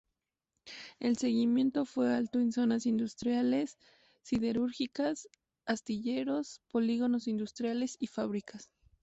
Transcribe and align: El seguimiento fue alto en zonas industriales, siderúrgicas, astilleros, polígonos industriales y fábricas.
El 0.99 1.15
seguimiento 1.15 1.85
fue 1.85 2.11
alto 2.11 2.39
en 2.39 2.51
zonas 2.51 2.87
industriales, 2.87 3.77
siderúrgicas, 4.23 5.29
astilleros, 5.67 6.59
polígonos 6.71 7.27
industriales 7.27 7.97
y 7.99 8.07
fábricas. 8.07 8.71